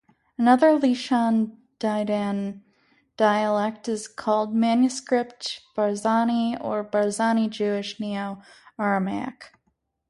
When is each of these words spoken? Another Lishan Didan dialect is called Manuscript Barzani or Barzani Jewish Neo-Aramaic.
Another 0.35 0.79
Lishan 0.79 1.57
Didan 1.79 2.61
dialect 3.17 3.87
is 3.87 4.07
called 4.07 4.51
Manuscript 4.51 5.61
Barzani 5.77 6.57
or 6.59 6.83
Barzani 6.83 7.47
Jewish 7.47 7.99
Neo-Aramaic. 7.99 9.51